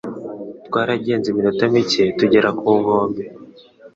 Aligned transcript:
Twaragenze 0.67 1.25
iminota 1.29 1.63
mike 1.73 2.03
tugera 2.19 2.49
ku 2.59 2.67
nkombe. 2.79 3.21